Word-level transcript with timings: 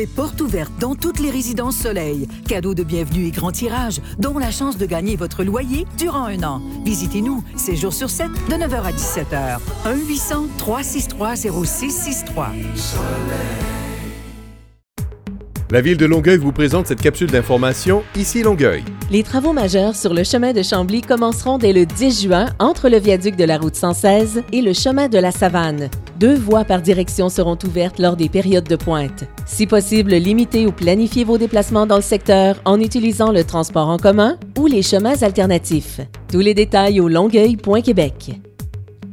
c'est 0.00 0.06
porte 0.06 0.40
ouverte 0.40 0.72
dans 0.80 0.94
toutes 0.94 1.20
les 1.20 1.30
résidences 1.30 1.76
Soleil. 1.76 2.26
Cadeau 2.48 2.72
de 2.72 2.82
bienvenue 2.82 3.26
et 3.26 3.30
grand 3.30 3.52
tirage, 3.52 4.00
dont 4.18 4.38
la 4.38 4.50
chance 4.50 4.78
de 4.78 4.86
gagner 4.86 5.14
votre 5.14 5.44
loyer 5.44 5.84
durant 5.98 6.24
un 6.24 6.42
an. 6.42 6.62
Visitez-nous, 6.86 7.44
7 7.56 7.76
jours 7.76 7.92
sur 7.92 8.08
7, 8.08 8.28
de 8.48 8.54
9h 8.54 8.82
à 8.82 8.92
17h. 8.92 9.58
1-800-363-0663. 10.58 12.46
La 15.70 15.82
ville 15.82 15.98
de 15.98 16.06
Longueuil 16.06 16.38
vous 16.38 16.52
présente 16.52 16.86
cette 16.86 17.02
capsule 17.02 17.30
d'information 17.30 18.02
Ici 18.16 18.42
Longueuil. 18.42 18.82
Les 19.10 19.22
travaux 19.22 19.52
majeurs 19.52 19.94
sur 19.96 20.14
le 20.14 20.24
chemin 20.24 20.54
de 20.54 20.62
Chambly 20.62 21.02
commenceront 21.02 21.58
dès 21.58 21.74
le 21.74 21.84
10 21.84 22.22
juin 22.22 22.46
entre 22.58 22.88
le 22.88 22.98
viaduc 22.98 23.36
de 23.36 23.44
la 23.44 23.58
route 23.58 23.76
116 23.76 24.44
et 24.50 24.62
le 24.62 24.72
chemin 24.72 25.08
de 25.08 25.18
la 25.18 25.30
Savane. 25.30 25.90
Deux 26.20 26.34
voies 26.34 26.64
par 26.64 26.82
direction 26.82 27.30
seront 27.30 27.56
ouvertes 27.64 27.98
lors 27.98 28.14
des 28.14 28.28
périodes 28.28 28.68
de 28.68 28.76
pointe. 28.76 29.24
Si 29.46 29.66
possible, 29.66 30.10
limitez 30.10 30.66
ou 30.66 30.70
planifiez 30.70 31.24
vos 31.24 31.38
déplacements 31.38 31.86
dans 31.86 31.96
le 31.96 32.02
secteur 32.02 32.60
en 32.66 32.78
utilisant 32.78 33.32
le 33.32 33.42
transport 33.42 33.88
en 33.88 33.96
commun 33.96 34.36
ou 34.58 34.66
les 34.66 34.82
chemins 34.82 35.22
alternatifs. 35.22 36.02
Tous 36.30 36.40
les 36.40 36.52
détails 36.52 37.00
au 37.00 37.08
longueuil.québec. 37.08 38.32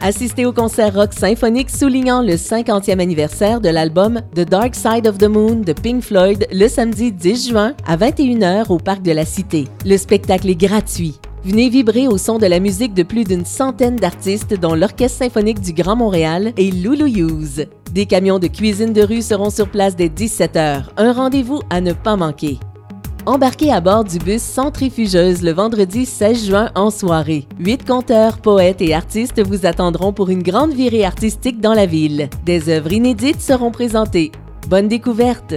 Assistez 0.00 0.46
au 0.46 0.54
concert 0.54 0.94
rock 0.94 1.12
symphonique 1.12 1.68
soulignant 1.68 2.22
le 2.22 2.36
50e 2.36 2.98
anniversaire 2.98 3.60
de 3.60 3.68
l'album 3.68 4.22
The 4.34 4.48
Dark 4.48 4.74
Side 4.74 5.06
of 5.06 5.18
the 5.18 5.28
Moon 5.28 5.56
de 5.56 5.74
Pink 5.74 6.02
Floyd 6.02 6.46
le 6.50 6.68
samedi 6.68 7.12
10 7.12 7.50
juin 7.50 7.74
à 7.86 7.98
21h 7.98 8.72
au 8.72 8.78
Parc 8.78 9.02
de 9.02 9.12
la 9.12 9.26
Cité. 9.26 9.68
Le 9.84 9.98
spectacle 9.98 10.48
est 10.48 10.54
gratuit. 10.54 11.20
Venez 11.44 11.68
vibrer 11.68 12.08
au 12.08 12.16
son 12.16 12.38
de 12.38 12.46
la 12.46 12.58
musique 12.58 12.94
de 12.94 13.02
plus 13.02 13.24
d'une 13.24 13.44
centaine 13.44 13.96
d'artistes 13.96 14.58
dont 14.58 14.74
l'Orchestre 14.74 15.18
symphonique 15.18 15.60
du 15.60 15.74
Grand 15.74 15.94
Montréal 15.94 16.54
et 16.56 16.70
Lulu 16.70 17.10
Hughes. 17.10 17.68
Des 17.92 18.06
camions 18.06 18.38
de 18.38 18.46
cuisine 18.46 18.94
de 18.94 19.02
rue 19.02 19.20
seront 19.20 19.50
sur 19.50 19.68
place 19.68 19.94
dès 19.94 20.08
17h. 20.08 20.84
Un 20.96 21.12
rendez-vous 21.12 21.60
à 21.68 21.82
ne 21.82 21.92
pas 21.92 22.16
manquer. 22.16 22.58
Embarquez 23.26 23.70
à 23.70 23.82
bord 23.82 24.04
du 24.04 24.18
bus 24.18 24.40
Centrifugeuse 24.40 25.42
le 25.42 25.52
vendredi 25.52 26.06
16 26.06 26.46
juin 26.46 26.70
en 26.74 26.90
soirée. 26.90 27.46
Huit 27.58 27.86
conteurs, 27.86 28.38
poètes 28.38 28.80
et 28.80 28.94
artistes 28.94 29.46
vous 29.46 29.66
attendront 29.66 30.14
pour 30.14 30.30
une 30.30 30.42
grande 30.42 30.72
virée 30.72 31.04
artistique 31.04 31.60
dans 31.60 31.74
la 31.74 31.84
ville. 31.84 32.30
Des 32.46 32.70
œuvres 32.70 32.92
inédites 32.94 33.42
seront 33.42 33.70
présentées. 33.70 34.32
Bonne 34.70 34.88
découverte! 34.88 35.56